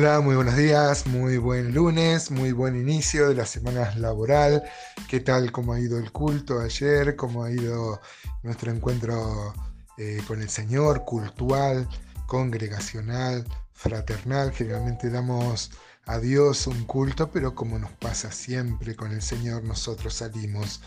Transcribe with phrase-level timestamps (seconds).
[0.00, 4.62] Hola, muy buenos días, muy buen lunes, muy buen inicio de la semana laboral.
[5.08, 5.50] ¿Qué tal?
[5.50, 7.16] ¿Cómo ha ido el culto ayer?
[7.16, 8.00] ¿Cómo ha ido
[8.44, 9.52] nuestro encuentro
[9.96, 11.88] eh, con el Señor, cultural,
[12.28, 14.52] congregacional, fraternal?
[14.52, 15.72] Generalmente damos
[16.06, 20.80] a Dios un culto, pero como nos pasa siempre con el Señor, nosotros salimos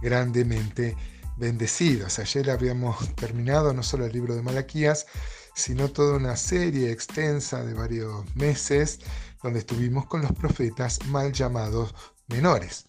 [0.00, 0.96] grandemente
[1.36, 2.20] bendecidos.
[2.20, 5.06] Ayer habíamos terminado no solo el libro de Malaquías,
[5.54, 9.00] sino toda una serie extensa de varios meses
[9.42, 11.94] donde estuvimos con los profetas mal llamados
[12.28, 12.86] menores.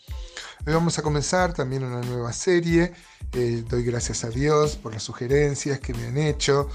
[0.65, 2.93] Hoy vamos a comenzar también una nueva serie.
[3.33, 6.69] Eh, doy gracias a Dios por las sugerencias que me han hecho.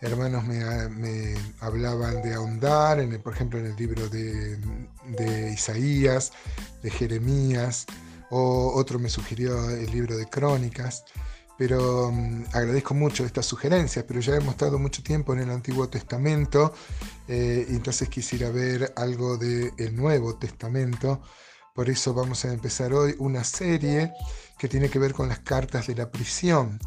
[0.00, 6.32] Hermanos me, hablaban de ahondar, en por ejemplo, en el libro de Isaías,
[6.82, 7.86] de Jeremías,
[8.30, 11.04] o otro me sugirió el libro de Crónicas
[11.56, 15.88] pero mm, agradezco mucho estas sugerencias, pero ya hemos estado mucho tiempo en el Antiguo
[15.88, 16.72] Testamento,
[17.28, 21.20] eh, y entonces quisiera ver algo del Nuevo Testamento.
[21.74, 24.12] Por eso vamos a empezar hoy una serie
[24.58, 26.78] que tiene que ver con las cartas de la prisión,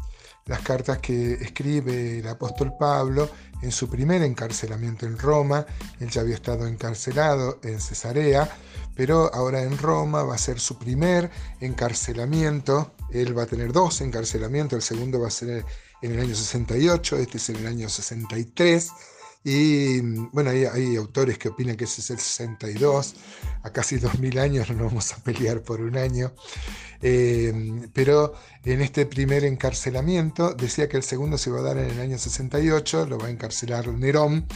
[0.48, 3.30] las cartas que escribe el apóstol Pablo
[3.62, 5.64] en su primer encarcelamiento en Roma.
[6.00, 8.48] Él ya había estado encarcelado en Cesarea,
[8.96, 12.94] pero ahora en Roma va a ser su primer encarcelamiento.
[13.12, 15.64] Él va a tener dos encarcelamientos, el segundo va a ser
[16.00, 18.90] en el año 68, este es en el año 63.
[19.44, 20.00] Y
[20.32, 23.14] bueno, hay, autores que opinan que ese es el 62,
[23.62, 26.32] a casi 2000 años no vamos a pelear por un año.
[27.00, 31.90] Eh, pero en este primer encarcelamiento decía que el segundo se va a dar en
[31.90, 34.46] el año 68, lo va a encarcelar Nerón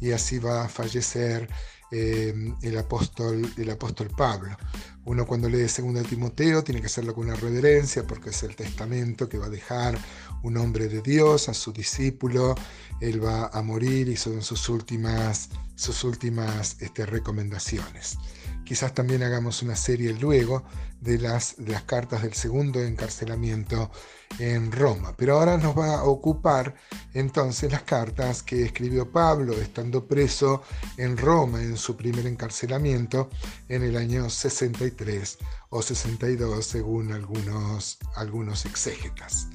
[0.00, 1.48] y así va a fallecer
[1.92, 4.56] eh, el, apóstol, el apóstol Pablo.
[5.04, 9.28] Uno cuando lee 2 Timoteo tiene que hacerlo con una reverencia porque es el testamento
[9.28, 9.98] que va a dejar
[10.42, 12.54] un hombre de Dios a su discípulo.
[13.00, 18.18] Él va a morir y son sus últimas, sus últimas este, recomendaciones.
[18.64, 20.64] Quizás también hagamos una serie luego
[21.00, 21.56] de las,
[21.86, 23.90] cartas del segundo encarcelamiento
[24.38, 25.14] en Roma.
[25.16, 26.74] Pero ahora nos va a ocupar
[27.14, 30.62] entonces las cartas que escribió Pablo estando preso
[30.96, 33.30] en Roma en su primer encarcelamiento
[33.68, 35.38] en el año 63
[35.70, 39.48] o 62 según algunos, algunos exégetas.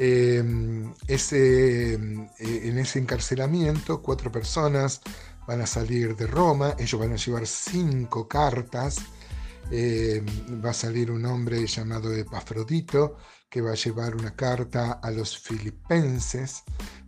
[0.00, 1.98] Em, eh,
[2.38, 5.00] en ese encarcelamiento cuatro personas
[5.48, 8.98] van a salir de Roma, ellos van a llevar cinco cartas,
[9.70, 10.26] em,
[10.62, 13.16] va a salir un hombre llamado Epafrodito,
[13.48, 16.64] que va a llevar una carta a los filipenses,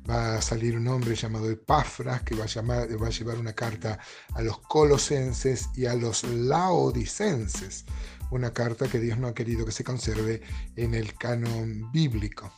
[0.09, 2.63] va a salir un hombre llamado Epafras, que va a,
[2.97, 3.99] va a llevar una carta
[4.33, 7.85] a los colosenses y a los laodicenses,
[8.31, 10.43] una carta que Dios no ha querido que se conserve
[10.77, 12.53] en el canon bíblico.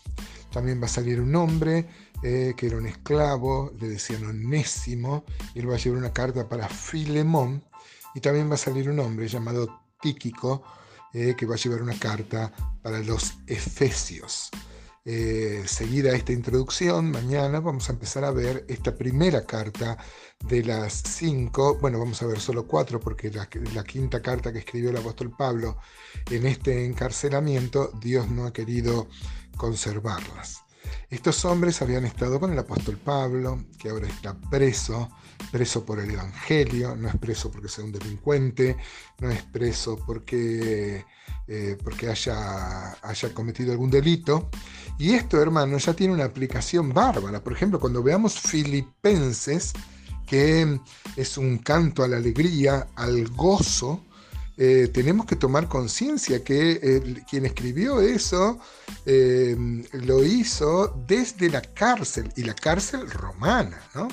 [0.52, 1.88] También va a salir un hombre
[2.22, 5.24] eh, que era un esclavo, le decían onésimo,
[5.54, 7.64] y él va a llevar una carta para Filemón,
[8.14, 10.62] y también va a salir un hombre llamado Tíquico,
[11.14, 12.52] eh, que va a llevar una carta
[12.82, 14.50] para los Efesios.
[15.04, 19.98] Eh, seguida esta introducción, mañana vamos a empezar a ver esta primera carta
[20.46, 23.48] de las cinco, bueno, vamos a ver solo cuatro porque la,
[23.84, 25.78] quinta carta que escribió el apóstol Pablo
[26.30, 29.08] en este encarcelamiento, Dios no ha querido
[29.56, 30.62] conservarlas.
[31.10, 35.10] Estos hombres habían estado con el apóstol Pablo, que ahora está preso,
[35.50, 38.76] preso por el Evangelio, no es preso porque sea un delincuente,
[39.19, 41.04] no es preso porque,
[41.54, 44.48] eh, porque haya, haya cometido algún delito.
[44.98, 47.44] Y esto, hermano, ya tiene una aplicación bárbara.
[47.44, 49.74] Por ejemplo, cuando veamos Filipenses,
[50.26, 50.80] que
[51.14, 54.02] es un canto a la alegría, al gozo,
[54.56, 58.58] eh, tenemos que tomar conciencia que quien escribió eso
[59.04, 59.54] eh,
[59.92, 64.08] lo hizo desde la cárcel, y la cárcel romana, ¿no?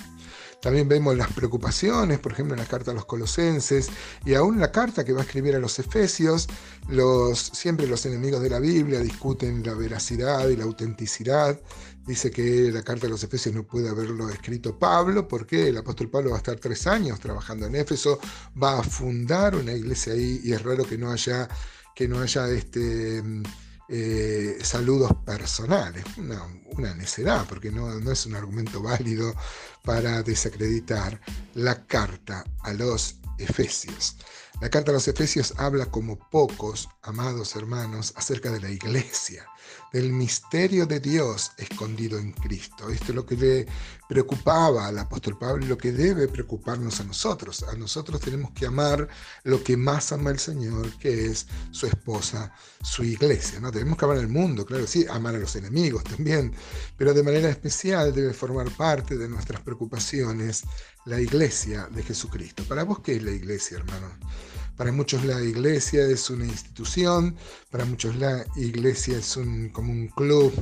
[0.62, 3.90] También vemos las preocupaciones, por ejemplo, en la carta a los colosenses
[4.26, 6.48] y aún la carta que va a escribir a los efesios.
[6.90, 11.60] Los, siempre los enemigos de la Biblia discuten la veracidad y la autenticidad.
[12.06, 16.10] Dice que la carta a los efesios no puede haberlo escrito Pablo porque el apóstol
[16.10, 18.20] Pablo va a estar tres años trabajando en Éfeso,
[18.62, 21.48] va a fundar una iglesia ahí y es raro que no haya,
[21.96, 23.24] que no haya este
[23.90, 26.06] eh, saludos personales.
[26.18, 29.34] Una, necedad, porque no, no es un argumento válido
[29.84, 31.20] para desacreditar
[31.56, 34.16] la carta a los Efesios.
[34.62, 39.46] La carta a los Efesios habla como pocos, amados hermanos, acerca de la iglesia.
[39.92, 42.90] Del misterio de Dios escondido en Cristo.
[42.90, 43.66] Esto es lo que le
[44.08, 47.64] preocupaba al apóstol Pablo y lo que debe preocuparnos a nosotros.
[47.64, 49.08] A nosotros tenemos que amar
[49.44, 53.60] lo que más ama el Señor, que es su esposa, su iglesia.
[53.60, 53.72] ¿no?
[53.72, 56.54] Tenemos que amar al mundo, claro, sí, amar a los enemigos también,
[56.98, 60.64] pero de manera especial debe formar parte de nuestras preocupaciones
[61.06, 62.64] la iglesia de Jesucristo.
[62.64, 64.08] ¿Para vos qué es la iglesia, hermano?
[64.80, 67.36] Para muchos la iglesia es una institución,
[67.70, 70.54] para muchos la iglesia es un, como un club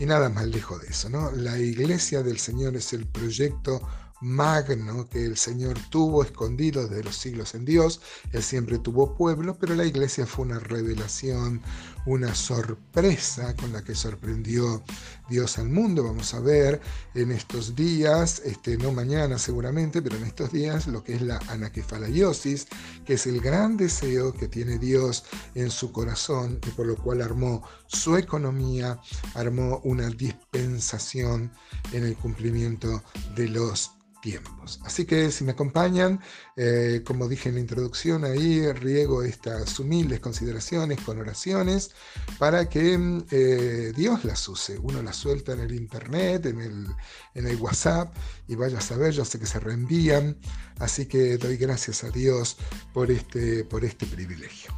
[0.00, 1.08] y nada más lejos de eso.
[1.08, 1.30] ¿no?
[1.30, 3.80] La iglesia del Señor es el proyecto
[4.20, 8.00] magno que el Señor tuvo escondido desde los siglos en Dios.
[8.32, 11.62] Él siempre tuvo pueblo, pero la iglesia fue una revelación,
[12.06, 14.82] una sorpresa con la que sorprendió
[15.28, 16.04] Dios al mundo.
[16.04, 16.80] Vamos a ver
[17.14, 21.38] en estos días, este, no mañana seguramente, pero en estos días lo que es la
[21.48, 22.66] anaquefalaiosis,
[23.04, 27.22] que es el gran deseo que tiene Dios en su corazón y por lo cual
[27.22, 28.98] armó su economía,
[29.34, 31.52] armó una dispensación
[31.92, 33.02] en el cumplimiento
[33.36, 34.80] de los tiempos.
[34.84, 36.20] Así que si me acompañan,
[36.56, 41.90] eh, como dije en la introducción, ahí riego estas humildes consideraciones con oraciones
[42.38, 44.78] para que mm, eh, Dios las use.
[44.78, 46.60] Uno las suelta en el internet, en
[47.34, 48.16] el, WhatsApp
[48.48, 50.38] y vaya a saber, yo sé que se reenvían.
[50.78, 52.56] Así que doy gracias a Dios
[52.94, 54.72] por este, por este privilegio.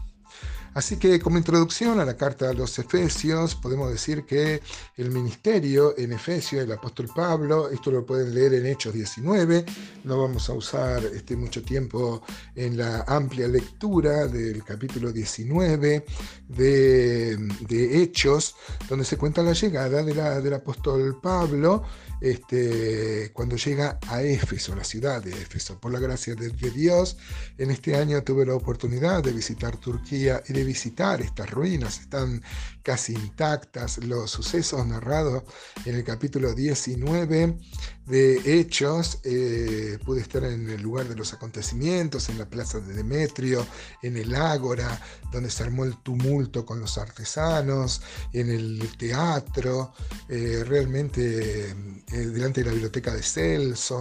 [0.75, 4.61] Así que como introducción a la carta a los Efesios, podemos decir que
[4.97, 9.65] el ministerio en Efesios, el apóstol Pablo, esto lo pueden leer en Hechos 19,
[10.03, 12.23] no vamos a usar este, mucho tiempo
[12.57, 16.05] en la amplia lectura del capítulo 19
[16.49, 18.57] de, Hechos,
[18.89, 21.85] donde se cuenta la llegada de la, del apóstol Pablo
[22.25, 25.79] este, cuando llega a Éfeso, la ciudad de Éfeso.
[25.79, 27.19] Por la gracia de, Dios,
[27.59, 32.01] en este año tuve la oportunidad de visitar Turquía y de visitar estas ruinas.
[32.01, 32.43] Están
[32.83, 35.43] casi intactas los sucesos narrados
[35.87, 37.59] en el capítulo 19
[38.07, 39.21] de Hechos.
[39.25, 43.67] Eh, pude estar en el lugar de los acontecimientos, en la plaza de Demetrio,
[44.03, 45.01] en el Ágora,
[45.33, 48.03] donde se armó el tumulto con los artesanos,
[48.33, 49.95] en el teatro,
[50.29, 51.75] eh, realmente eh,
[52.13, 54.01] delante de la biblioteca de Celso,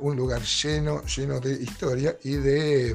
[0.00, 2.94] un lugar lleno, lleno de historia y de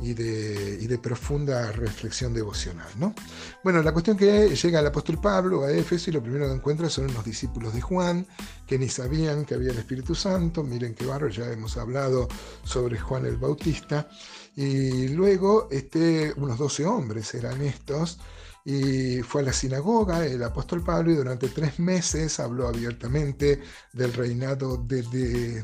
[0.00, 2.88] y de, profunda reflexión devocional.
[2.98, 3.14] ¿no?
[3.62, 6.88] Bueno, la cuestión que llega el apóstol Pablo a Éfeso y lo primero que encuentra
[6.88, 8.26] son unos discípulos de Juan
[8.66, 10.62] que ni sabían que había el Espíritu Santo.
[10.62, 12.28] Miren qué barro, ya hemos hablado
[12.64, 14.08] sobre Juan el Bautista.
[14.56, 18.18] Y luego este, unos 12 hombres eran estos.
[18.64, 24.12] Y fue a la sinagoga el apóstol Pablo y durante tres meses habló abiertamente del
[24.12, 25.62] reinado de,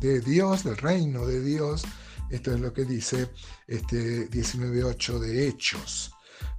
[0.00, 1.82] de Dios, del reino de Dios,
[2.30, 3.30] esto es lo que dice
[3.66, 6.13] este 19.8 de Hechos.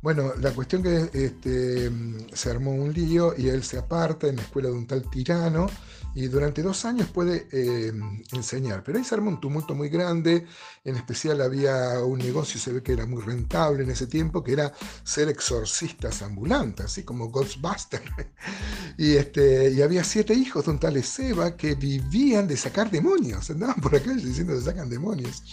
[0.06, 1.92] Bueno, la cuestión que este,
[2.32, 5.66] se armó un lío y él se aparta en la escuela de un tal tirano
[6.14, 7.92] y durante dos años puede eh,
[8.32, 8.84] enseñar.
[8.84, 10.46] Pero ahí se armó un tumulto muy grande,
[10.84, 14.54] en especial había un negocio, se ve que era muy rentable en ese tiempo, que
[14.54, 14.72] era
[15.04, 18.06] ser exorcistas ambulantes, así como Ghostbusters.
[19.00, 23.50] y, este, y había siete hijos de un tal Seba que vivían de sacar demonios,
[23.50, 25.44] andaban por acá diciendo que sacan demonios.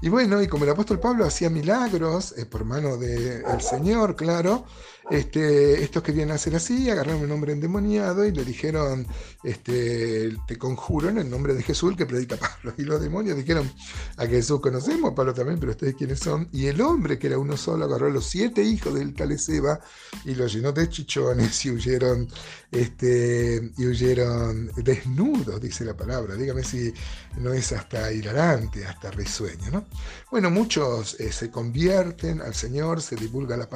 [0.00, 4.66] Y bueno, y como el apóstol Pablo hacía milagros eh, por mano del Señor, claro,
[5.08, 9.06] este, estos querían hacer así, agarraron un hombre endemoniado y le dijeron,
[9.44, 12.74] este, te conjuro en el nombre de Jesús que predica Pablo.
[12.76, 13.70] Y los demonios dijeron,
[14.16, 16.48] a Jesús conocemos, Pablo también, pero ustedes quiénes son.
[16.52, 19.80] Y el hombre, que era uno solo, agarró a los siete hijos del Taleseba
[20.24, 22.28] y los llenó de chichones y huyeron,
[22.72, 26.34] este, y huyeron desnudos, dice la palabra.
[26.34, 26.92] Dígame si
[27.38, 29.70] no es hasta hilarante, hasta risueño.
[29.70, 29.84] ¿no?
[30.32, 33.75] Bueno, muchos eh, se convierten al Señor, se divulga la palabra.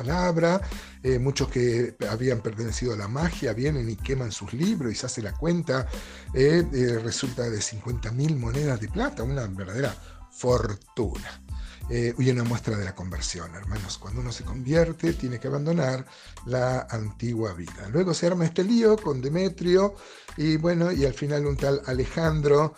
[1.02, 5.06] Eh, muchos que habían pertenecido a la magia vienen y queman sus libros y se
[5.06, 5.86] hace la cuenta,
[6.34, 9.94] eh, eh, resulta de 50 mil monedas de plata, una verdadera
[10.30, 11.42] fortuna.
[11.92, 13.98] y una muestra de la conversión, hermanos.
[13.98, 16.06] Cuando uno se convierte, tiene que abandonar
[16.46, 17.88] la antigua vida.
[17.90, 19.96] Luego se arma este lío con Demetrio,
[20.36, 22.74] y bueno, y al final un tal Alejandro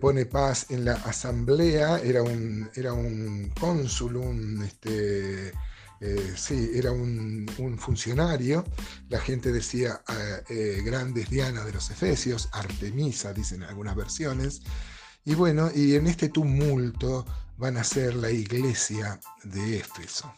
[0.00, 4.64] pone paz en la asamblea, era un, era un cónsul, un.
[4.64, 5.52] Este,
[6.00, 7.46] eh, sí, era un,
[7.78, 8.64] funcionario,
[9.08, 14.62] la gente decía eh, eh, grandes Diana de los Efesios, Artemisa, dicen algunas versiones,
[15.24, 17.24] y bueno, y en este tumulto
[17.56, 20.32] van a ser la iglesia de Éfeso.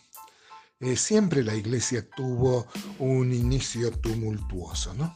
[0.97, 2.69] siempre la iglesia tuvo
[3.01, 5.15] un inicio tumultuoso, ¿no?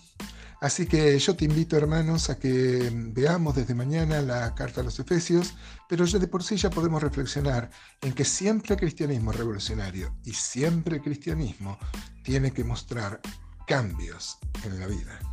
[0.63, 4.97] Así que yo te invito, hermanos, a que veamos desde mañana la carta a los
[5.01, 5.55] Efesios,
[5.89, 7.69] pero ya de por sí ya podemos reflexionar
[8.01, 11.81] en que siempre el cristianismo revolucionario y siempre el cristianismo
[12.23, 13.21] tiene que mostrar
[13.67, 15.32] cambios en la vida.